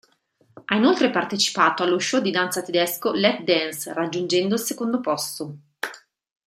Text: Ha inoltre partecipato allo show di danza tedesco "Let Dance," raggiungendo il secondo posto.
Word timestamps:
Ha 0.65 0.75
inoltre 0.75 1.11
partecipato 1.11 1.83
allo 1.83 1.99
show 1.99 2.19
di 2.21 2.31
danza 2.31 2.63
tedesco 2.63 3.11
"Let 3.11 3.43
Dance," 3.43 3.93
raggiungendo 3.93 4.55
il 4.55 4.59
secondo 4.61 4.99
posto. 4.99 5.57